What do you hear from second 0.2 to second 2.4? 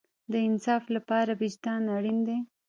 د انصاف لپاره وجدان اړین دی